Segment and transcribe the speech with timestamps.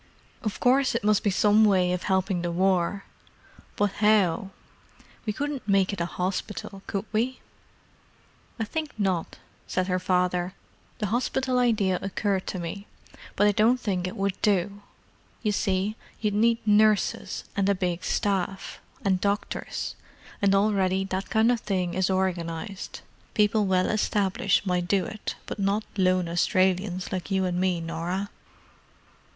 [0.41, 3.03] Of course it must be some way of helping the War.
[3.75, 4.49] But how?
[5.27, 7.39] We couldn't make it a hospital, could we?"
[8.59, 9.37] "I think not,"
[9.67, 10.55] said her father.
[10.97, 12.87] "The hospital idea occurred to me,
[13.35, 14.81] but I don't think it would do.
[15.43, 19.93] You see you'd need nurses and a big staff, and doctors;
[20.41, 23.01] and already that kind of thing is organized.
[23.35, 28.31] People well established might do it, but not lone Australians like you and me, Norah."